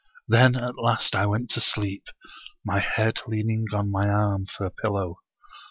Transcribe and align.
Then 0.27 0.55
at 0.55 0.79
last 0.79 1.15
I 1.15 1.27
went 1.27 1.51
to 1.51 1.61
sleep, 1.61 2.07
my 2.65 2.79
head 2.79 3.19
leaning 3.27 3.65
on 3.71 3.91
my 3.91 4.09
arm 4.09 4.47
for 4.47 4.65
a 4.65 4.71
pillow. 4.71 5.19